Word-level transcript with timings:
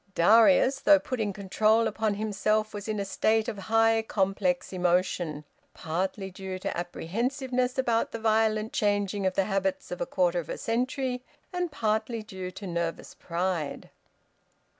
Darius, 0.15 0.79
though 0.79 0.97
putting 0.97 1.31
control 1.31 1.87
upon 1.87 2.15
himself, 2.15 2.73
was 2.73 2.87
in 2.87 2.99
a 2.99 3.05
state 3.05 3.47
of 3.47 3.59
high 3.69 4.01
complex 4.01 4.73
emotion, 4.73 5.43
partly 5.75 6.31
due 6.31 6.57
to 6.57 6.75
apprehensiveness 6.75 7.77
about 7.77 8.11
the 8.11 8.17
violent 8.17 8.73
changing 8.73 9.27
of 9.27 9.35
the 9.35 9.45
habits 9.45 9.91
of 9.91 10.01
a 10.01 10.07
quarter 10.07 10.39
of 10.39 10.49
a 10.49 10.57
century, 10.57 11.21
and 11.53 11.71
partly 11.71 12.23
due 12.23 12.49
to 12.49 12.65
nervous 12.65 13.13
pride. 13.13 13.91